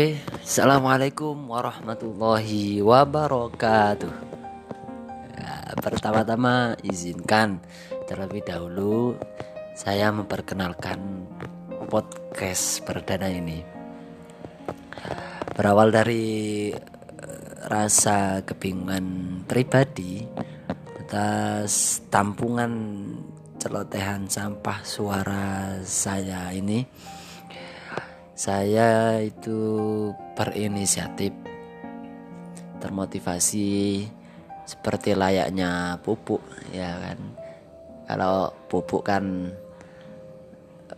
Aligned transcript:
Oke, 0.00 0.16
assalamualaikum 0.40 1.36
warahmatullahi 1.52 2.80
wabarakatuh. 2.80 4.08
Ya, 5.36 5.76
Pertama-tama 5.76 6.72
izinkan 6.80 7.60
terlebih 8.08 8.40
dahulu 8.40 9.12
saya 9.76 10.08
memperkenalkan 10.08 11.28
podcast 11.92 12.80
perdana 12.88 13.28
ini. 13.28 13.60
Berawal 15.52 15.92
dari 15.92 16.72
eh, 16.72 17.52
rasa 17.68 18.40
kebingungan 18.40 19.04
pribadi 19.44 20.24
atas 20.96 22.00
tampungan 22.08 22.72
celotehan 23.60 24.24
sampah 24.32 24.80
suara 24.80 25.76
saya 25.84 26.56
ini 26.56 26.88
saya 28.40 29.20
itu 29.20 29.60
berinisiatif 30.32 31.28
termotivasi 32.80 34.08
seperti 34.64 35.12
layaknya 35.12 36.00
pupuk 36.00 36.40
ya 36.72 36.96
kan? 37.04 37.20
Kalau 38.08 38.48
pupuk 38.64 39.04
kan 39.04 39.52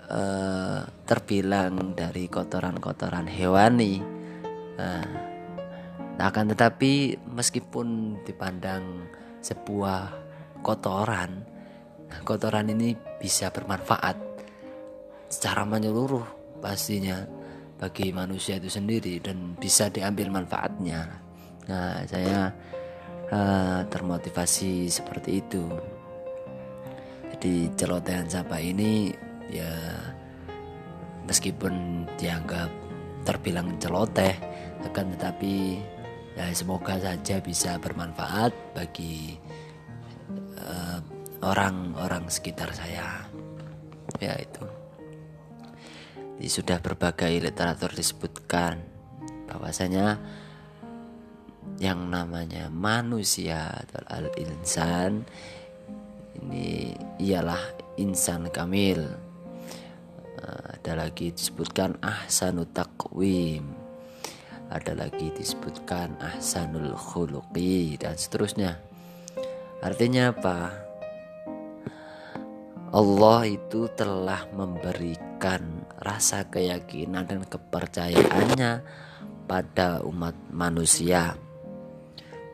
eh, 0.06 0.80
terbilang 1.02 1.98
dari 1.98 2.30
kotoran-kotoran 2.30 3.26
hewani. 3.26 3.98
Nah, 4.78 5.02
akan 6.22 6.54
tetapi 6.54 7.18
meskipun 7.26 8.22
dipandang 8.22 9.10
sebuah 9.42 10.14
kotoran 10.62 11.42
nah, 12.06 12.20
kotoran 12.22 12.70
ini 12.70 12.94
bisa 13.18 13.50
bermanfaat 13.50 14.14
secara 15.26 15.66
menyeluruh 15.66 16.41
pastinya 16.62 17.26
bagi 17.82 18.14
manusia 18.14 18.62
itu 18.62 18.70
sendiri 18.70 19.18
dan 19.18 19.58
bisa 19.58 19.90
diambil 19.90 20.30
manfaatnya. 20.30 21.18
Nah, 21.66 22.06
saya 22.06 22.54
uh, 23.34 23.82
termotivasi 23.90 24.86
seperti 24.86 25.42
itu. 25.42 25.66
Jadi 27.34 27.74
celotehan 27.74 28.30
sampah 28.30 28.62
ini 28.62 29.10
ya 29.50 29.98
meskipun 31.26 32.06
dianggap 32.14 32.70
terbilang 33.26 33.74
celoteh 33.82 34.38
akan 34.86 35.14
tetapi 35.18 35.82
ya 36.38 36.54
semoga 36.54 37.02
saja 37.02 37.42
bisa 37.42 37.78
bermanfaat 37.82 38.54
bagi 38.74 39.38
eh, 40.58 40.98
orang-orang 41.42 42.24
uh, 42.26 42.30
sekitar 42.30 42.70
saya. 42.74 43.26
Ya 44.22 44.38
itu 44.38 44.81
di 46.36 46.48
sudah 46.48 46.80
berbagai 46.80 47.32
literatur 47.42 47.92
disebutkan 47.92 48.80
bahwasanya 49.50 50.16
yang 51.78 52.08
namanya 52.08 52.70
manusia 52.70 53.74
atau 53.74 54.02
al-insan 54.06 55.26
ini 56.42 56.96
ialah 57.20 57.60
insan 58.00 58.48
kamil. 58.48 59.04
Eh, 60.42 60.64
ada 60.80 61.06
lagi 61.06 61.30
disebutkan 61.30 62.00
ahsanut 62.00 62.72
taqwim. 62.72 63.62
Ada 64.72 64.96
lagi 64.96 65.28
disebutkan 65.36 66.16
ahsanul 66.16 66.96
khuluqi 66.96 68.00
dan 68.00 68.16
seterusnya. 68.16 68.80
Artinya 69.84 70.32
apa? 70.32 70.72
Allah 72.92 73.40
itu 73.48 73.88
telah 73.92 74.48
rasa 75.98 76.46
keyakinan 76.46 77.26
dan 77.26 77.42
kepercayaannya 77.42 78.72
pada 79.50 80.04
umat 80.06 80.38
manusia. 80.54 81.34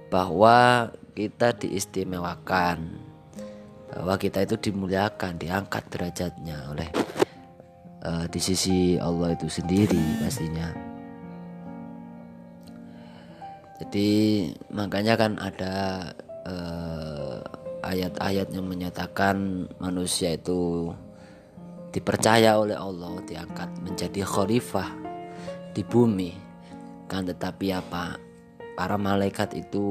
Bahwa 0.09 0.89
kita 1.13 1.53
diistimewakan 1.53 3.09
bahwa 3.89 4.15
kita 4.21 4.45
itu 4.45 4.71
dimuliakan 4.71 5.41
diangkat 5.41 5.85
derajatnya 5.89 6.71
oleh 6.71 6.89
uh, 8.05 8.25
di 8.29 8.41
sisi 8.41 9.01
Allah 9.01 9.33
itu 9.33 9.49
sendiri 9.49 10.21
pastinya. 10.21 10.69
Jadi 13.79 14.11
makanya 14.75 15.15
kan 15.15 15.33
ada 15.39 15.75
uh, 16.45 17.39
ayat-ayat 17.87 18.51
yang 18.51 18.67
menyatakan 18.67 19.67
manusia 19.79 20.35
itu 20.35 20.91
dipercaya 21.89 22.61
oleh 22.61 22.77
Allah 22.77 23.21
diangkat 23.25 23.81
menjadi 23.81 24.21
khalifah 24.25 24.89
di 25.73 25.83
bumi. 25.85 26.33
Kan 27.09 27.25
tetapi 27.25 27.73
apa? 27.73 28.21
Para 28.77 29.01
malaikat 29.01 29.57
itu 29.59 29.85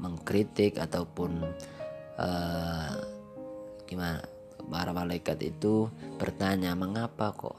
mengkritik 0.00 0.80
ataupun 0.80 1.44
uh, 2.18 2.94
gimana? 3.84 4.24
Para 4.62 4.94
malaikat 4.94 5.42
itu 5.42 5.90
bertanya 6.16 6.72
mengapa 6.72 7.34
kok 7.34 7.58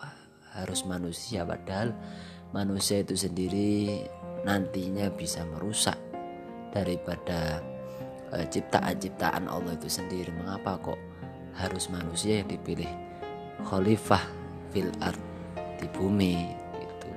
harus 0.56 0.82
manusia? 0.88 1.46
Padahal 1.46 1.94
manusia 2.56 3.04
itu 3.04 3.14
sendiri 3.14 4.02
nantinya 4.42 5.12
bisa 5.14 5.46
merusak 5.46 6.00
daripada 6.74 7.62
uh, 8.34 8.46
ciptaan-ciptaan 8.50 9.46
Allah 9.46 9.78
itu 9.78 9.88
sendiri. 9.92 10.34
Mengapa 10.34 10.82
kok 10.82 11.00
harus 11.54 11.86
manusia 11.94 12.42
yang 12.42 12.50
dipilih 12.50 13.03
khalifah 13.64 14.24
fil 14.72 14.92
art 15.00 15.20
di 15.80 15.88
bumi 15.92 16.36
itu 16.80 17.10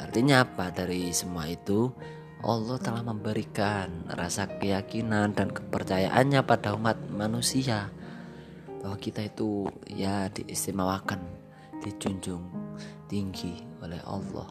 artinya 0.00 0.44
apa? 0.44 0.72
Dari 0.72 1.12
semua 1.12 1.48
itu 1.48 1.92
Allah 2.40 2.80
telah 2.80 3.04
memberikan 3.04 4.08
rasa 4.16 4.48
keyakinan 4.48 5.36
dan 5.36 5.52
kepercayaannya 5.52 6.40
pada 6.48 6.72
umat 6.72 6.96
manusia 7.12 7.92
bahwa 8.80 8.96
kita 8.96 9.28
itu 9.28 9.68
ya 9.84 10.32
diistimewakan 10.32 11.20
dijunjung 11.84 12.48
tinggi 13.12 13.60
oleh 13.84 14.00
Allah. 14.08 14.48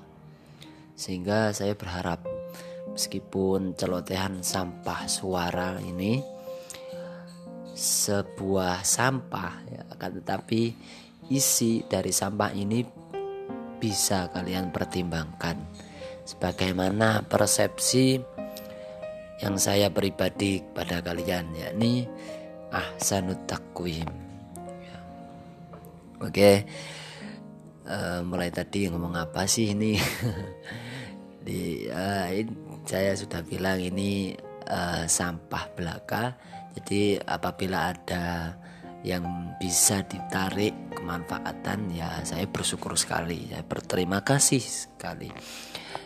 Sehingga 0.94 1.50
saya 1.50 1.74
berharap 1.74 2.22
meskipun 2.94 3.74
celotehan 3.74 4.46
sampah 4.46 5.09
suara 5.09 5.82
ini 5.82 6.22
sebuah 7.79 8.84
sampah 8.84 9.63
ya, 9.72 9.81
akan 9.95 10.19
tetapi 10.19 10.62
isi 11.31 11.88
dari 11.88 12.12
sampah 12.12 12.51
ini 12.51 12.84
bisa 13.79 14.28
kalian 14.35 14.75
pertimbangkan. 14.75 15.56
Sebagaimana 16.28 17.25
persepsi 17.25 18.19
yang 19.40 19.56
saya 19.56 19.88
pribadi 19.88 20.59
pada 20.62 21.00
kalian 21.00 21.56
yakni 21.56 22.06
ahsanut 22.69 23.47
takwim 23.50 24.06
ya. 24.84 25.00
oke 26.22 26.51
uh, 27.90 28.19
mulai 28.22 28.53
tadi 28.53 28.85
ngomong 28.91 29.17
apa 29.17 29.50
sih 29.50 29.73
ini? 29.73 29.97
Di 31.47 31.88
uh, 31.90 32.28
ini, 32.29 32.51
saya 32.85 33.16
sudah 33.17 33.41
bilang 33.41 33.81
ini 33.81 34.35
uh, 34.69 35.07
sampah 35.09 35.66
belaka 35.73 36.35
jadi 36.79 37.19
apabila 37.28 37.91
ada 37.91 38.56
yang 39.03 39.51
bisa 39.59 40.00
ditarik 40.07 40.95
kemanfaatan 40.95 41.91
ya 41.91 42.23
saya 42.23 42.47
bersyukur 42.47 42.95
sekali. 42.95 43.51
Saya 43.51 43.67
berterima 43.67 44.23
kasih 44.23 44.63
sekali. 44.63 45.28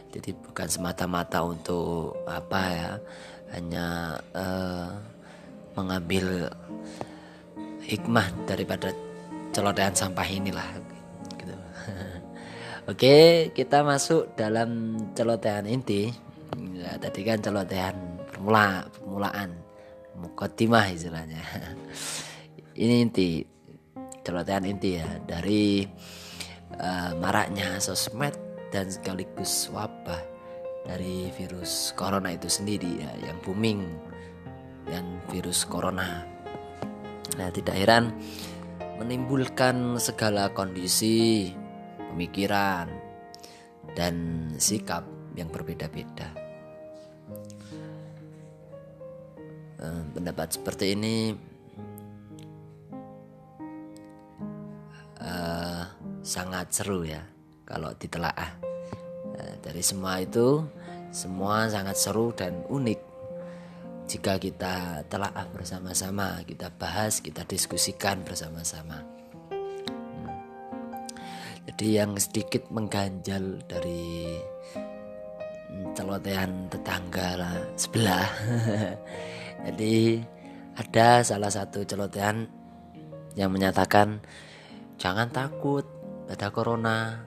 Jadi 0.10 0.34
bukan 0.34 0.66
semata-mata 0.66 1.46
untuk 1.46 2.26
apa 2.26 2.62
ya 2.74 2.92
hanya 3.54 4.18
uh, 4.34 4.98
mengambil 5.78 6.50
hikmah 7.86 8.34
daripada 8.50 8.90
celotehan 9.54 9.94
sampah 9.94 10.26
inilah 10.26 10.70
gitu. 11.38 11.56
Oke 12.90 13.16
kita 13.54 13.86
masuk 13.86 14.34
dalam 14.34 14.98
celotehan 15.14 15.70
inti. 15.70 16.10
Ya, 16.82 16.98
tadi 16.98 17.22
kan 17.22 17.42
celotehan 17.42 17.96
permula 18.30 18.86
permulaan 18.98 19.63
mukotimah 20.24 20.88
istilahnya. 20.96 21.44
Ini 22.84 22.96
inti 23.04 23.44
celotehan 24.24 24.64
inti 24.64 24.98
ya 24.98 25.08
dari 25.28 25.84
uh, 26.80 27.12
maraknya 27.20 27.78
sosmed 27.84 28.34
dan 28.72 28.88
sekaligus 28.88 29.70
wabah 29.70 30.24
dari 30.88 31.30
virus 31.36 31.92
corona 31.94 32.34
itu 32.34 32.48
sendiri 32.48 33.04
ya 33.04 33.12
yang 33.30 33.38
booming 33.44 33.84
dan 34.88 35.20
virus 35.30 35.68
corona. 35.68 36.24
Nah 37.36 37.50
tidak 37.52 37.76
heran 37.76 38.16
menimbulkan 38.98 40.00
segala 40.00 40.50
kondisi 40.56 41.52
pemikiran 42.12 42.88
dan 43.94 44.48
sikap 44.58 45.04
yang 45.38 45.50
berbeda-beda 45.50 46.43
pendapat 50.14 50.56
seperti 50.56 50.96
ini 50.96 51.16
uh, 55.20 55.84
sangat 56.24 56.72
seru 56.72 57.04
ya 57.04 57.24
kalau 57.64 57.92
ditelaah. 57.96 58.52
Nah, 59.34 59.54
dari 59.64 59.82
semua 59.82 60.22
itu 60.22 60.64
semua 61.14 61.70
sangat 61.70 61.98
seru 61.98 62.36
dan 62.36 62.64
unik. 62.68 63.02
Jika 64.04 64.36
kita 64.36 65.08
telaah 65.08 65.48
bersama-sama, 65.56 66.44
kita 66.44 66.68
bahas, 66.76 67.24
kita 67.24 67.48
diskusikan 67.48 68.20
bersama-sama. 68.28 69.00
Hmm. 69.00 70.38
Jadi 71.72 71.88
yang 72.04 72.12
sedikit 72.20 72.68
mengganjal 72.68 73.64
dari 73.64 74.38
hmm, 74.76 75.96
celotehan 75.96 76.68
tetangga 76.68 77.28
lah 77.40 77.56
sebelah. 77.80 78.28
Jadi 79.64 80.20
ada 80.76 81.24
salah 81.24 81.48
satu 81.48 81.88
celotehan 81.88 82.46
yang 83.40 83.50
menyatakan 83.50 84.20
jangan 85.00 85.32
takut 85.32 85.88
pada 86.28 86.52
corona. 86.52 87.24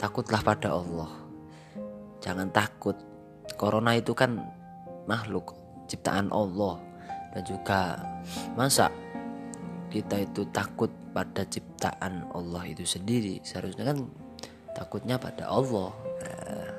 Takutlah 0.00 0.40
pada 0.40 0.72
Allah. 0.72 1.12
Jangan 2.24 2.48
takut. 2.54 2.96
Corona 3.60 3.92
itu 3.92 4.16
kan 4.16 4.40
makhluk 5.04 5.52
ciptaan 5.90 6.32
Allah. 6.32 6.80
Dan 7.36 7.42
juga 7.44 8.00
masa 8.56 8.88
kita 9.90 10.22
itu 10.22 10.46
takut 10.54 10.88
pada 11.10 11.42
ciptaan 11.44 12.30
Allah 12.32 12.62
itu 12.70 12.86
sendiri? 12.86 13.42
Seharusnya 13.42 13.92
kan 13.92 14.08
takutnya 14.72 15.18
pada 15.18 15.50
Allah. 15.50 15.90
Nah, 16.22 16.72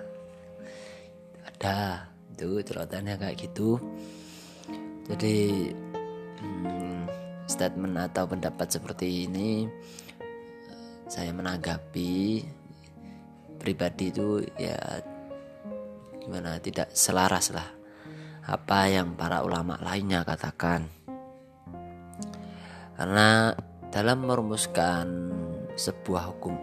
ada 1.46 1.78
itu 2.34 2.58
celotannya 2.66 3.22
kayak 3.22 3.38
gitu 3.38 3.78
jadi 5.12 5.68
hmm, 6.40 7.04
statement 7.52 8.00
atau 8.00 8.24
pendapat 8.24 8.68
seperti 8.72 9.28
ini 9.28 9.68
saya 11.12 11.36
menanggapi. 11.36 12.48
Pribadi 13.62 14.10
itu 14.10 14.42
ya 14.58 14.80
gimana 16.18 16.58
tidak 16.58 16.90
selaras 16.98 17.54
lah 17.54 17.70
apa 18.50 18.90
yang 18.90 19.14
para 19.14 19.46
ulama 19.46 19.78
lainnya 19.86 20.26
katakan. 20.26 20.90
Karena 22.98 23.54
dalam 23.94 24.26
merumuskan 24.26 25.06
sebuah 25.78 26.34
hukum 26.34 26.58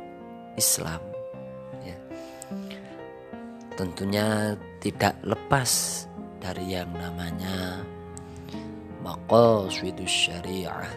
Islam 0.58 0.98
ya 1.86 1.98
tentunya 3.78 4.58
tidak 4.82 5.14
lepas 5.22 6.02
dari 6.42 6.74
yang 6.74 6.90
namanya 6.98 7.84
maqasidus 9.02 10.10
syariah. 10.10 10.88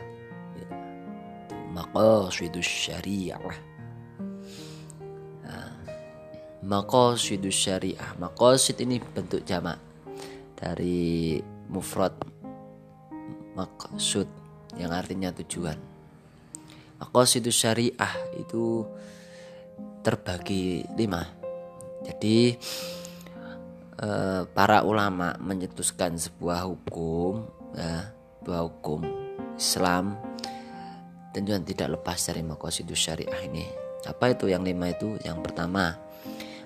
Maqasidus 1.71 2.67
syariah. 2.67 3.39
Nah, 5.45 5.71
maqasidus 6.65 7.55
syariah. 7.55 8.11
Maqasid 8.19 8.79
ini 8.83 8.99
bentuk 8.99 9.47
jamak 9.47 9.79
dari 10.59 11.39
mufrad 11.71 12.13
maksud 13.55 14.27
yang 14.75 14.91
artinya 14.91 15.31
tujuan. 15.31 15.79
Maqasidus 16.99 17.55
syariah 17.55 18.13
itu 18.37 18.85
terbagi 20.05 20.85
lima. 20.97 21.25
Jadi 22.01 22.57
eh, 24.01 24.41
para 24.51 24.83
ulama 24.83 25.37
menyetuskan 25.37 26.17
sebuah 26.17 26.67
hukum 26.67 27.45
ya, 27.77 28.11
sebuah 28.41 28.61
hukum 28.67 29.01
Islam 29.55 30.17
dan 31.31 31.41
juga 31.47 31.63
tidak 31.63 32.01
lepas 32.01 32.19
dari 32.27 32.41
makosidus 32.43 32.99
syariah 32.99 33.41
ini. 33.47 33.65
Apa 34.03 34.33
itu 34.33 34.49
yang 34.49 34.65
lima 34.65 34.89
itu? 34.91 35.15
Yang 35.21 35.45
pertama 35.45 35.95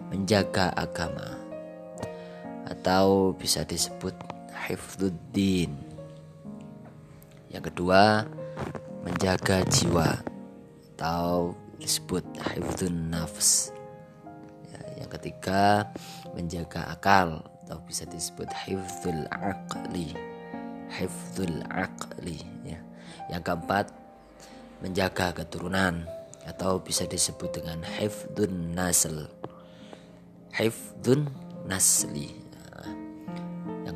menjaga 0.07 0.71
agama 0.73 1.35
atau 2.65 3.35
bisa 3.37 3.61
disebut 3.61 4.15
hifduddin 4.65 5.85
yang 7.55 7.63
kedua 7.71 8.27
menjaga 9.07 9.63
jiwa 9.71 10.19
atau 10.91 11.55
disebut 11.79 12.27
hifdun 12.51 13.15
nafs. 13.15 13.71
Ya, 14.67 14.81
yang 14.99 15.09
ketiga 15.15 15.87
menjaga 16.35 16.91
akal 16.91 17.41
atau 17.65 17.79
bisa 17.87 18.05
disebut 18.05 18.51
hifdul 18.67 19.25
aqli. 19.31 20.13
Hifdul 20.91 21.65
aqli 21.71 22.43
ya. 22.67 22.79
Yang 23.31 23.43
keempat 23.47 23.89
menjaga 24.83 25.33
keturunan 25.33 26.05
atau 26.45 26.77
bisa 26.77 27.09
disebut 27.09 27.63
dengan 27.63 27.81
hifdun 27.81 28.75
nasl. 28.75 29.31
Hifdun 30.53 31.25
nasli 31.65 32.45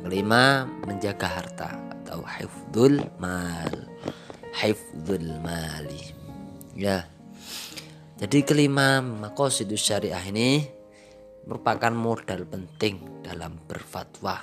kelima 0.08 0.64
menjaga 0.88 1.28
harta 1.28 1.70
atau 2.00 2.24
hifdul 2.24 3.04
mal. 3.20 3.74
Hifdul 4.50 5.38
mali 5.44 6.10
ya. 6.72 7.04
Jadi 8.16 8.44
kelima 8.48 9.04
makosidus 9.04 9.84
syariah 9.84 10.24
ini 10.24 10.79
merupakan 11.50 11.90
modal 11.90 12.46
penting 12.46 13.26
dalam 13.26 13.58
berfatwa 13.66 14.38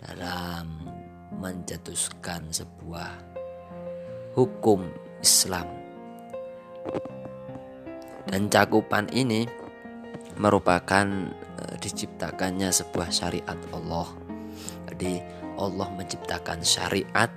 dalam 0.00 0.88
menjatuhkan 1.36 2.48
sebuah 2.48 3.12
hukum 4.32 4.88
Islam. 5.20 5.68
Dan 8.24 8.48
cakupan 8.48 9.12
ini 9.12 9.44
merupakan 10.40 11.04
e, 11.60 11.62
diciptakannya 11.76 12.72
sebuah 12.72 13.12
syariat 13.12 13.60
Allah. 13.76 14.08
Jadi 14.88 15.20
Allah 15.60 15.88
menciptakan 15.92 16.64
syariat 16.64 17.28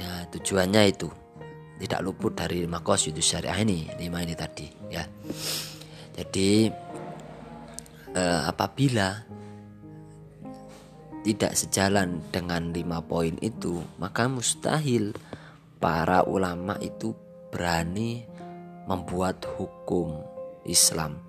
ya 0.00 0.24
tujuannya 0.32 0.82
itu 0.88 1.12
tidak 1.84 2.00
luput 2.00 2.32
dari 2.32 2.64
itu 2.64 3.20
syariah 3.20 3.60
ini 3.60 3.92
lima 4.00 4.24
ini 4.24 4.32
tadi 4.32 4.66
ya. 4.88 5.04
Jadi 6.16 6.66
e, 8.12 8.22
apabila 8.46 9.24
tidak 11.26 11.52
sejalan 11.58 12.22
dengan 12.32 12.72
lima 12.72 13.02
poin 13.04 13.36
itu 13.42 13.82
maka 14.00 14.30
mustahil 14.30 15.12
para 15.82 16.24
ulama 16.24 16.78
itu 16.80 17.12
berani 17.52 18.24
membuat 18.88 19.44
hukum 19.56 20.24
Islam. 20.64 21.20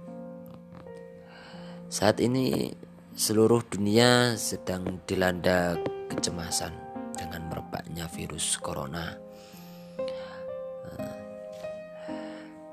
Saat 1.90 2.22
ini 2.22 2.72
seluruh 3.18 3.66
dunia 3.66 4.38
sedang 4.38 5.02
dilanda 5.04 5.76
kecemasan 6.08 6.72
dengan 7.18 7.52
merebaknya 7.52 8.08
virus 8.08 8.56
corona. 8.62 9.18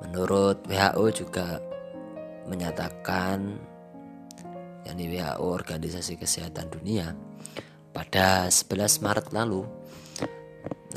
Menurut 0.07 0.63
WHO 0.69 1.07
juga 1.11 1.59
menyatakan 2.47 3.59
yakni 4.87 5.11
WHO 5.11 5.43
Organisasi 5.43 6.15
Kesehatan 6.17 6.71
Dunia 6.71 7.13
pada 7.91 8.47
11 8.47 9.03
Maret 9.03 9.35
lalu 9.35 9.67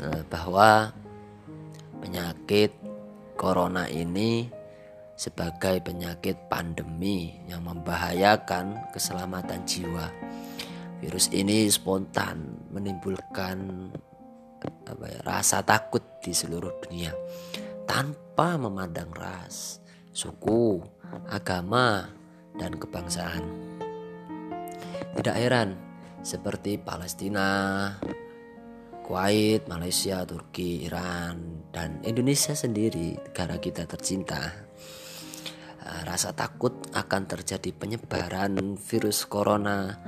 Eh, 0.00 0.24
bahwa 0.32 0.96
penyakit 2.00 2.72
corona 3.36 3.84
ini 3.84 4.48
sebagai 5.12 5.84
penyakit 5.84 6.48
pandemi 6.48 7.36
yang 7.44 7.68
membahayakan 7.68 8.88
keselamatan 8.96 9.60
jiwa. 9.68 10.08
Virus 11.04 11.28
ini 11.36 11.68
spontan 11.68 12.64
menimbulkan 12.72 13.92
apa 14.88 15.04
ya, 15.04 15.20
rasa 15.20 15.60
takut 15.60 16.00
di 16.24 16.32
seluruh 16.32 16.72
dunia 16.88 17.12
tanpa 17.84 18.56
memandang 18.56 19.12
ras, 19.12 19.84
suku, 20.16 20.80
agama, 21.28 22.08
dan 22.56 22.72
kebangsaan. 22.80 23.44
Tidak 25.16 25.36
heran 25.36 25.74
seperti 26.20 26.76
Palestina, 26.78 27.48
Kuwait, 29.02 29.66
Malaysia, 29.66 30.22
Turki, 30.22 30.86
Iran, 30.86 31.66
dan 31.74 31.98
Indonesia 32.06 32.54
sendiri, 32.54 33.18
negara 33.18 33.58
kita 33.58 33.82
tercinta. 33.88 34.70
Eh, 35.80 36.02
rasa 36.06 36.30
takut 36.30 36.76
akan 36.94 37.22
terjadi 37.26 37.74
penyebaran 37.74 38.78
virus 38.78 39.26
corona 39.26 39.98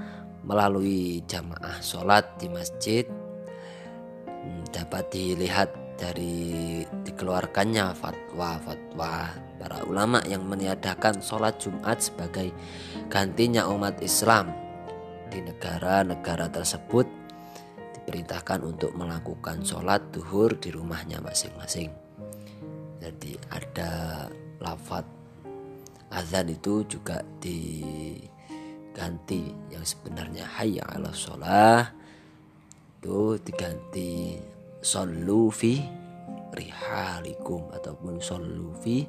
melalui 0.47 1.25
jamaah 1.27 1.83
sholat 1.83 2.39
di 2.39 2.47
masjid 2.47 3.03
hmm, 4.29 4.71
dapat 4.71 5.11
dilihat 5.11 5.71
dari 5.99 6.83
dikeluarkannya 7.07 7.95
fatwa-fatwa 7.95 9.15
para 9.59 9.79
ulama 9.87 10.23
yang 10.27 10.47
meniadakan 10.47 11.19
sholat 11.19 11.59
Jumat 11.59 11.99
sebagai 11.99 12.51
gantinya 13.11 13.67
umat 13.71 13.99
Islam 14.03 14.51
di 15.33 15.41
negara-negara 15.41 16.53
tersebut 16.53 17.09
diperintahkan 17.97 18.61
untuk 18.61 18.93
melakukan 18.93 19.65
sholat 19.65 20.05
duhur 20.13 20.53
di 20.61 20.69
rumahnya 20.69 21.25
masing-masing. 21.25 21.89
Jadi 23.01 23.41
ada 23.49 24.29
lafat 24.61 25.09
azan 26.13 26.53
itu 26.53 26.85
juga 26.85 27.25
diganti 27.41 28.21
yang 29.73 29.81
sebenarnya 29.81 30.45
hayya 30.61 30.85
ala 30.93 31.09
sholah 31.17 31.89
itu 33.01 33.41
diganti 33.41 34.37
sallu 34.85 35.49
fi 35.49 35.81
rihalikum 36.53 37.73
ataupun 37.73 38.21
sallu 38.21 38.77
fi 38.85 39.09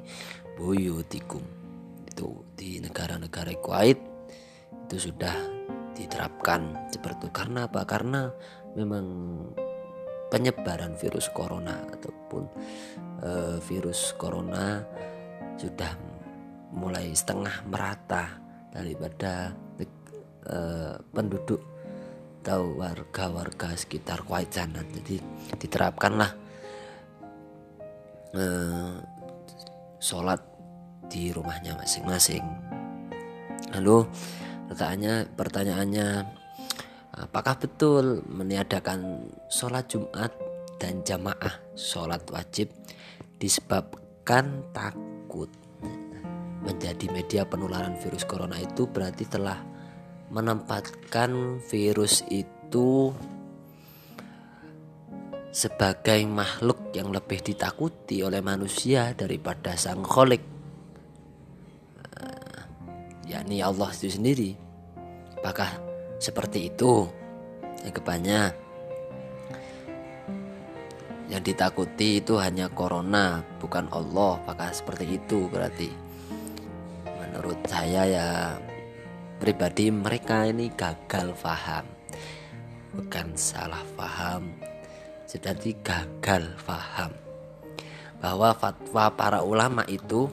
buyutikum 0.56 1.44
itu 2.08 2.40
di 2.56 2.80
negara-negara 2.80 3.52
Kuwait 3.60 4.00
itu 4.88 5.12
sudah 5.12 5.36
diterapkan 5.94 6.90
seperti 6.90 7.26
itu. 7.26 7.28
Karena 7.30 7.70
apa? 7.70 7.86
Karena 7.86 8.28
memang 8.74 9.06
penyebaran 10.28 10.98
virus 10.98 11.30
corona 11.30 11.78
ataupun 11.94 12.42
e, 13.22 13.30
virus 13.62 14.12
corona 14.18 14.82
sudah 15.54 15.94
mulai 16.74 17.14
setengah 17.14 17.62
merata 17.70 18.42
daripada 18.74 19.54
e, 19.78 20.58
penduduk 21.14 21.74
atau 22.44 22.76
warga-warga 22.76 23.72
sekitar 23.72 24.20
Kuwait 24.20 24.52
sana 24.52 24.84
jadi 24.92 25.16
diterapkanlah 25.56 26.36
eh, 28.36 29.00
sholat 29.96 30.44
di 31.08 31.32
rumahnya 31.32 31.72
masing-masing. 31.80 32.44
Lalu 33.72 34.04
pertanyaannya 34.70 35.14
pertanyaannya 35.36 36.08
apakah 37.14 37.54
betul 37.58 38.24
meniadakan 38.26 39.30
sholat 39.52 39.86
Jumat 39.90 40.32
dan 40.80 41.04
jamaah 41.06 41.54
sholat 41.78 42.22
wajib 42.30 42.70
disebabkan 43.38 44.64
takut? 44.72 45.50
Menjadi 46.64 47.12
media 47.12 47.42
penularan 47.44 47.92
virus 48.00 48.24
corona 48.24 48.56
itu 48.56 48.88
berarti 48.88 49.28
telah 49.28 49.60
menempatkan 50.32 51.60
virus 51.68 52.24
itu 52.32 53.12
sebagai 55.54 56.24
makhluk 56.26 56.90
yang 56.96 57.12
lebih 57.12 57.38
ditakuti 57.44 58.24
oleh 58.24 58.40
manusia 58.40 59.14
daripada 59.14 59.76
sang 59.76 60.02
kholik 60.02 60.53
yakni 63.44 63.60
Allah 63.60 63.92
itu 63.92 64.08
sendiri. 64.08 64.56
Apakah 65.36 65.76
seperti 66.16 66.72
itu? 66.72 67.04
Kebanyakan 67.84 68.56
yang 71.28 71.44
ditakuti 71.44 72.24
itu 72.24 72.40
hanya 72.40 72.72
corona 72.72 73.44
bukan 73.60 73.84
Allah. 73.92 74.40
Apakah 74.40 74.72
seperti 74.72 75.20
itu? 75.20 75.44
Berarti 75.52 75.92
menurut 77.20 77.60
saya 77.68 78.08
ya 78.08 78.28
pribadi 79.36 79.92
mereka 79.92 80.48
ini 80.48 80.72
gagal 80.72 81.36
paham 81.36 81.84
bukan 82.96 83.36
salah 83.36 83.84
paham 83.92 84.56
jadi 85.28 85.76
gagal 85.84 86.56
paham 86.64 87.12
bahwa 88.22 88.56
fatwa 88.56 89.10
para 89.12 89.42
ulama 89.44 89.82
itu 89.90 90.30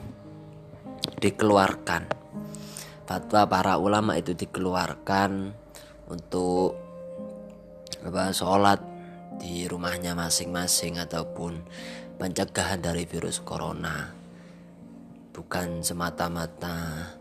dikeluarkan 1.20 2.21
fatwa 3.12 3.44
para 3.44 3.76
ulama 3.76 4.16
itu 4.16 4.32
dikeluarkan 4.32 5.52
untuk 6.08 6.72
apa 8.00 8.32
sholat 8.32 8.80
di 9.36 9.68
rumahnya 9.68 10.16
masing-masing 10.16 10.96
ataupun 10.96 11.60
pencegahan 12.16 12.80
dari 12.80 13.04
virus 13.04 13.44
corona 13.44 14.08
bukan 15.36 15.84
semata-mata 15.84 17.12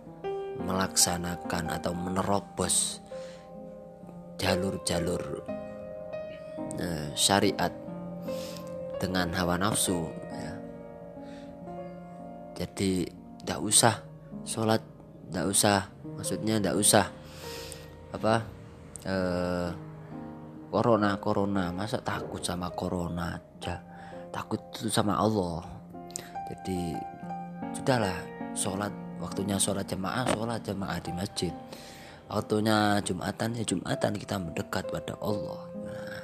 melaksanakan 0.64 1.76
atau 1.76 1.92
menerobos 1.92 3.04
jalur-jalur 4.40 5.44
uh, 6.80 7.10
syariat 7.20 7.76
dengan 8.96 9.28
hawa 9.36 9.60
nafsu 9.60 10.08
ya. 10.32 10.54
jadi 12.64 13.12
tidak 13.44 13.60
usah 13.60 13.96
sholat 14.48 14.91
tidak 15.32 15.48
usah. 15.48 15.80
Maksudnya 16.20 16.60
tidak 16.60 16.76
usah. 16.76 17.06
Apa? 18.12 18.44
Uh, 19.08 19.72
corona 20.68 21.16
corona. 21.24 21.72
Masa 21.72 22.04
takut 22.04 22.44
sama 22.44 22.68
corona 22.76 23.40
aja? 23.40 23.80
Takut 24.28 24.60
itu 24.76 24.92
sama 24.92 25.16
Allah. 25.16 25.64
Jadi 26.52 27.00
sudahlah. 27.72 28.20
Sholat 28.52 28.92
waktunya 29.24 29.56
sholat 29.56 29.88
jemaah 29.88 30.28
sholat 30.36 30.60
jemaah 30.68 31.00
di 31.00 31.16
masjid. 31.16 31.56
Waktunya 32.28 33.00
jumatan 33.00 33.56
ya 33.56 33.64
jumatan. 33.64 34.12
Kita 34.20 34.36
mendekat 34.36 34.92
pada 34.92 35.16
Allah. 35.24 35.64
Nah, 35.88 36.24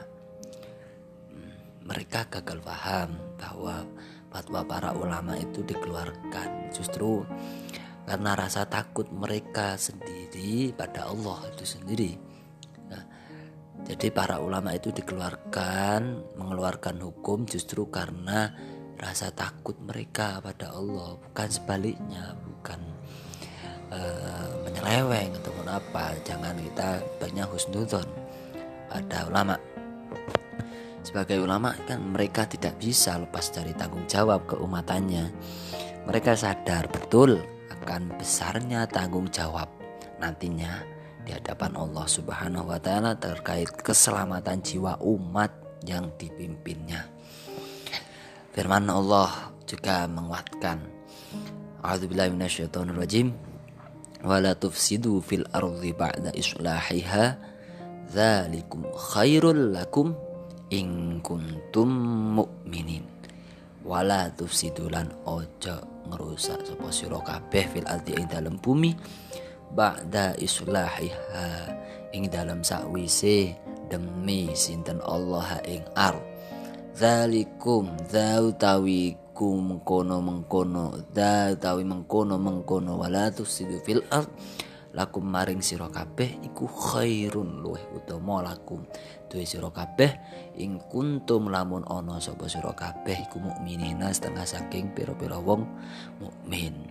hmm, 1.32 1.56
mereka 1.88 2.28
gagal 2.28 2.60
paham 2.60 3.16
bahwa 3.40 3.88
fatwa 4.28 4.60
para 4.68 4.92
ulama 4.92 5.40
itu 5.40 5.64
dikeluarkan. 5.64 6.76
Justru 6.76 7.24
karena 8.08 8.40
rasa 8.40 8.64
takut 8.64 9.12
mereka 9.12 9.76
sendiri 9.76 10.72
pada 10.72 11.12
Allah 11.12 11.44
itu 11.52 11.68
sendiri. 11.68 12.16
Nah, 12.88 13.04
jadi 13.84 14.08
para 14.16 14.40
ulama 14.40 14.72
itu 14.72 14.96
dikeluarkan 14.96 16.32
mengeluarkan 16.40 17.04
hukum 17.04 17.44
justru 17.44 17.92
karena 17.92 18.56
rasa 18.96 19.36
takut 19.36 19.76
mereka 19.84 20.40
pada 20.40 20.72
Allah. 20.72 21.20
Bukan 21.20 21.50
sebaliknya 21.52 22.32
bukan 22.48 22.80
uh, 23.92 24.56
menyeleweng 24.64 25.36
ataupun 25.44 25.68
apa. 25.68 26.16
Jangan 26.24 26.56
kita 26.64 27.04
banyak 27.20 27.48
husnudon 27.52 28.08
pada 28.88 29.28
ulama. 29.28 29.60
Sebagai 31.04 31.44
ulama 31.44 31.76
kan 31.84 32.00
mereka 32.00 32.48
tidak 32.48 32.80
bisa 32.80 33.20
lepas 33.20 33.52
dari 33.52 33.76
tanggung 33.76 34.08
jawab 34.08 34.48
keumatannya. 34.48 35.28
Mereka 36.08 36.40
sadar 36.40 36.88
betul 36.88 37.57
akan 37.88 38.20
besarnya 38.20 38.84
tanggung 38.84 39.32
jawab 39.32 39.72
nantinya 40.20 40.84
di 41.24 41.32
hadapan 41.32 41.72
Allah 41.80 42.04
Subhanahu 42.04 42.68
wa 42.68 42.76
taala 42.84 43.16
terkait 43.16 43.72
keselamatan 43.80 44.60
jiwa 44.60 45.00
umat 45.00 45.56
yang 45.88 46.12
dipimpinnya. 46.20 47.08
Firman 48.52 48.92
Allah 48.92 49.56
juga 49.64 50.04
menguatkan 50.04 50.84
A'udzubillahi 51.80 52.36
minasyaitonirrajim 52.36 53.32
wala 54.28 54.52
tufsidu 54.52 55.24
fil 55.24 55.48
ardi 55.56 55.96
ba'da 55.96 56.36
islahiha 56.36 57.40
dzalikum 58.12 58.84
khairul 59.00 59.72
lakum 59.72 60.12
in 60.76 61.24
kuntum 61.24 61.88
mu'minin 62.36 63.17
wala 63.88 64.28
tufsidu 64.36 64.92
lan 64.92 65.08
ojo 65.24 65.80
ngerusak 66.12 66.60
sapa 66.68 66.92
sira 66.92 67.20
kabeh 67.24 67.66
fil 67.72 67.88
ardi 67.88 68.20
ing 68.20 68.28
dalem 68.28 68.60
bumi 68.60 68.92
ba'da 69.72 70.36
islahiha 70.36 71.48
ing 72.12 72.28
dalam 72.28 72.64
sakwise 72.64 73.56
demi 73.88 74.52
sinten 74.52 75.00
Allah 75.04 75.64
ing 75.64 75.88
ardh 75.96 76.20
zalikum 76.98 77.96
zautawi 78.12 79.16
ku 79.32 79.56
mengkono 79.56 80.18
mengkono 80.18 80.98
zautawi 81.14 81.86
mengkono 81.86 82.36
mengkono 82.42 82.98
wala 82.98 83.30
tusidu 83.32 83.78
fil 83.86 84.02
ard 84.10 84.28
lakum 84.98 85.22
maring 85.30 85.62
sira 85.62 85.86
kabeh 85.94 86.42
iku 86.42 86.66
khairun 86.66 87.62
luweh 87.62 87.86
utama 87.94 88.42
lakum 88.42 88.82
duwe 89.30 89.46
sira 89.46 89.70
kabeh 89.70 90.10
ing 90.58 90.82
kuntum 90.90 91.54
lamun 91.54 91.86
ana 91.86 92.18
sapa 92.18 92.50
sira 92.50 92.74
kabeh 92.74 93.30
iku 93.30 93.38
mukminina 93.38 94.10
setengah 94.10 94.44
saking 94.44 94.98
pira-pira 94.98 95.38
wong 95.38 95.70
mukmin 96.18 96.90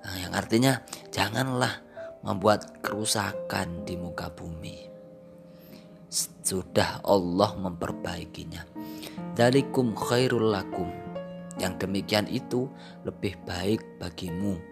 nah, 0.00 0.16
yang 0.16 0.32
artinya 0.32 0.80
janganlah 1.12 1.84
membuat 2.24 2.80
kerusakan 2.80 3.84
di 3.84 4.00
muka 4.00 4.32
bumi 4.32 4.90
sudah 6.10 6.98
Allah 7.06 7.54
memperbaikinya. 7.54 8.66
Dalikum 9.38 9.94
khairul 9.94 10.50
lakum. 10.50 10.90
Yang 11.62 11.86
demikian 11.86 12.26
itu 12.26 12.66
lebih 13.06 13.38
baik 13.46 13.78
bagimu. 14.02 14.69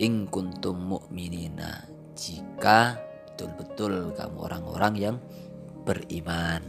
In 0.00 0.24
kuntum 0.24 0.88
mu'minina. 0.88 1.84
Jika 2.16 2.96
betul-betul 3.28 4.16
kamu 4.16 4.36
orang-orang 4.40 4.94
yang 4.96 5.16
beriman. 5.84 6.64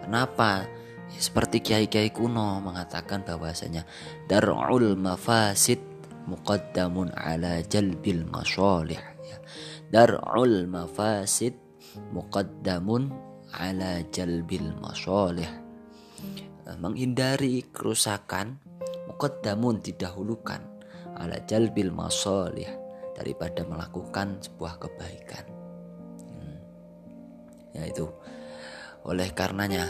Kenapa 0.04 0.68
seperti 1.18 1.66
kiai-kiai 1.66 2.13
kuno 2.13 2.62
mengatakan 2.62 3.25
bahwasanya 3.25 3.88
darul 4.30 4.94
mafasid 4.94 5.82
muqaddamun 6.30 7.10
ala 7.18 7.66
jalbil 7.66 8.22
masalih 8.30 9.01
ya. 9.25 9.38
darul 9.89 10.70
mafasid 10.70 11.58
muqaddamun 12.13 13.10
ala 13.58 14.06
jalbil 14.13 14.70
masalih 14.78 15.50
menghindari 16.78 17.66
kerusakan 17.74 18.62
muqaddamun 19.10 19.82
didahulukan 19.82 20.62
ala 21.18 21.42
jalbil 21.50 21.89
masalih 21.89 22.70
daripada 23.18 23.66
melakukan 23.66 24.38
sebuah 24.38 24.78
kebaikan 24.78 25.46
hmm. 26.30 26.58
yaitu 27.74 28.06
oleh 29.01 29.34
karenanya 29.34 29.89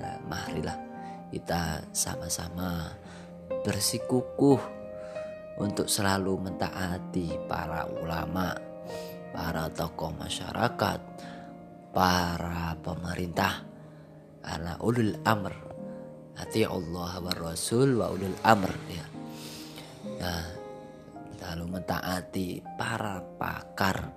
nah, 0.00 0.16
marilah 0.28 0.78
kita 1.32 1.84
sama-sama 1.90 2.92
bersikukuh 3.66 4.60
untuk 5.56 5.88
selalu 5.88 6.36
mentaati 6.48 7.48
para 7.48 7.88
ulama, 7.88 8.52
para 9.32 9.72
tokoh 9.72 10.12
masyarakat, 10.14 11.00
para 11.96 12.76
pemerintah, 12.84 13.64
ala 14.44 14.78
ulul 14.84 15.16
amr 15.24 15.66
hati 16.36 16.68
Allah 16.68 17.12
wa 17.18 17.32
Rasul 17.32 17.96
wa 17.96 18.12
ulul 18.12 18.36
amr 18.44 18.72
ya. 18.92 19.06
Nah, 20.20 20.44
lalu 21.40 21.64
mentaati 21.80 22.60
para 22.76 23.24
pakar 23.40 24.12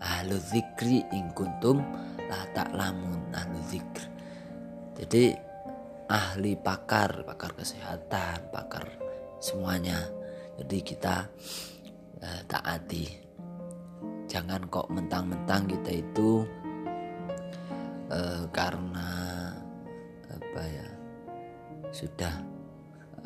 ahlu 0.00 0.38
zikri 0.38 1.02
in 1.12 1.34
kuntum 1.34 1.82
la 2.30 2.46
ta'lamun 2.54 3.34
ahlu 3.34 3.58
zikr. 3.66 4.19
Jadi 4.98 5.34
ahli 6.10 6.58
pakar, 6.58 7.22
pakar 7.22 7.54
kesehatan, 7.54 8.50
pakar 8.50 8.86
semuanya. 9.38 10.10
Jadi 10.58 10.78
kita 10.82 11.26
uh, 12.20 12.40
taati. 12.50 13.06
Jangan 14.30 14.66
kok 14.70 14.90
mentang-mentang 14.90 15.66
kita 15.66 15.90
itu 15.90 16.46
uh, 18.10 18.44
karena 18.50 19.10
apa 20.30 20.62
ya 20.66 20.88
sudah 21.90 22.34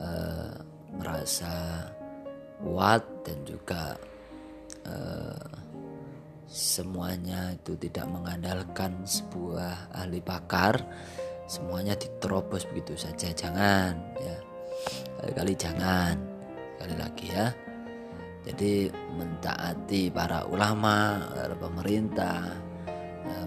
uh, 0.00 0.56
merasa 0.96 1.84
kuat 2.64 3.04
dan 3.26 3.38
juga 3.44 3.92
uh, 4.88 5.48
semuanya 6.48 7.52
itu 7.52 7.74
tidak 7.76 8.06
mengandalkan 8.08 9.04
sebuah 9.04 9.90
ahli 9.90 10.22
pakar 10.22 10.78
semuanya 11.44 11.94
diterobos 11.96 12.64
begitu 12.70 12.96
saja 12.96 13.30
jangan 13.32 13.94
ya. 14.20 14.36
Kali-kali 15.20 15.54
jangan 15.56 16.16
sekali 16.76 16.94
lagi 16.98 17.26
ya. 17.32 17.48
Jadi 18.44 18.92
mentaati 18.92 20.12
para 20.12 20.44
ulama 20.44 21.24
para 21.32 21.56
pemerintah 21.56 22.44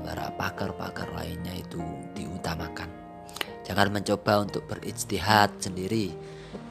para 0.02 0.32
pakar-pakar 0.34 1.14
lainnya 1.14 1.54
itu 1.54 1.78
diutamakan. 2.18 2.90
Jangan 3.68 3.92
mencoba 3.92 4.48
untuk 4.48 4.64
berijtihad 4.66 5.60
sendiri. 5.60 6.16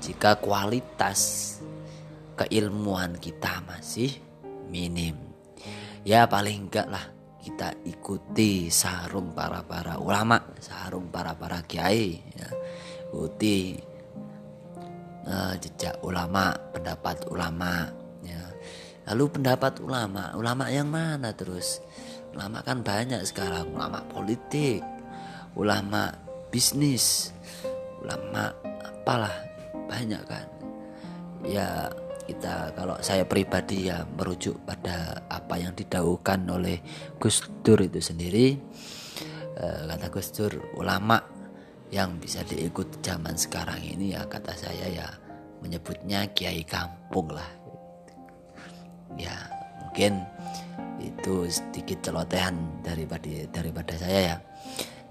Jika 0.00 0.40
kualitas 0.40 1.52
keilmuan 2.34 3.14
kita 3.20 3.62
masih 3.68 4.10
minim. 4.72 5.14
Ya 6.02 6.24
paling 6.24 6.66
enggak 6.66 6.88
lah 6.88 7.15
kita 7.46 7.78
ikuti 7.86 8.66
sarung 8.66 9.30
para 9.30 9.62
para 9.62 10.02
ulama, 10.02 10.42
sarung 10.58 11.06
para 11.14 11.38
para 11.38 11.62
kiai, 11.62 12.18
ya. 12.34 12.50
ikuti 13.06 13.78
uh, 15.30 15.54
jejak 15.62 16.02
ulama, 16.02 16.50
pendapat 16.74 17.22
ulama. 17.30 17.86
Ya. 18.26 18.42
Lalu 19.06 19.38
pendapat 19.38 19.78
ulama, 19.78 20.34
ulama 20.34 20.66
yang 20.74 20.90
mana 20.90 21.30
terus? 21.30 21.78
Ulama 22.34 22.66
kan 22.66 22.82
banyak 22.82 23.22
sekarang, 23.22 23.70
ulama 23.70 24.02
politik, 24.10 24.82
ulama 25.54 26.26
bisnis 26.52 27.32
ulama 28.00 28.54
apalah 28.80 29.34
banyak 29.88 30.22
kan 30.24 30.46
ya 31.44 31.90
kita 32.26 32.74
kalau 32.74 32.98
saya 32.98 33.22
pribadi 33.22 33.86
ya 33.86 34.02
merujuk 34.02 34.58
pada 34.66 35.22
apa 35.30 35.54
yang 35.62 35.72
didaukan 35.72 36.42
oleh 36.50 36.82
Gus 37.22 37.46
Dur 37.62 37.78
itu 37.86 38.02
sendiri. 38.02 38.58
E, 39.54 39.66
kata 39.86 40.10
Gus 40.10 40.34
Dur 40.34 40.52
ulama 40.74 41.22
yang 41.94 42.18
bisa 42.18 42.42
diikut 42.42 42.98
zaman 42.98 43.38
sekarang 43.38 43.78
ini 43.78 44.18
ya 44.18 44.26
kata 44.26 44.58
saya 44.58 44.90
ya 44.90 45.06
menyebutnya 45.62 46.26
kiai 46.34 46.66
kampung 46.66 47.30
lah. 47.30 47.46
Ya 49.14 49.46
mungkin 49.86 50.26
itu 50.98 51.46
sedikit 51.46 52.02
celotehan 52.02 52.82
daripada 52.82 53.30
daripada 53.54 53.94
saya 53.94 54.34
ya. 54.34 54.36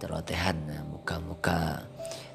Celotehan 0.03 0.59
muka-muka 0.91 1.79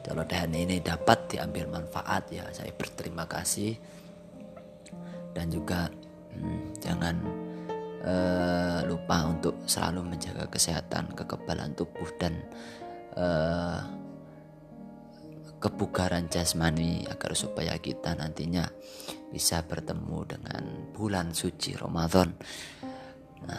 celotehan 0.01 0.57
ini 0.57 0.81
dapat 0.81 1.37
diambil 1.37 1.69
manfaat 1.69 2.25
ya. 2.33 2.49
Saya 2.57 2.73
berterima 2.73 3.29
kasih 3.29 3.77
dan 5.37 5.47
juga 5.51 5.91
hmm, 6.35 6.81
jangan 6.83 7.17
uh, 8.05 8.81
lupa 8.87 9.29
untuk 9.29 9.55
selalu 9.67 10.17
menjaga 10.17 10.49
kesehatan 10.49 11.13
kekebalan 11.15 11.73
tubuh 11.77 12.09
dan 12.19 12.35
uh, 13.17 13.85
kebugaran 15.61 16.27
jasmani 16.33 17.05
agar 17.05 17.37
supaya 17.37 17.77
kita 17.77 18.17
nantinya 18.17 18.65
bisa 19.29 19.61
bertemu 19.63 20.19
dengan 20.25 20.63
bulan 20.97 21.37
suci 21.37 21.77
Ramadan. 21.77 22.33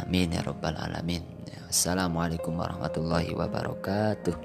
Amin 0.01 0.33
ya 0.33 0.41
rabbal 0.41 0.77
alamin. 0.77 1.23
Assalamualaikum 1.69 2.57
warahmatullahi 2.57 3.31
wabarakatuh. 3.37 4.35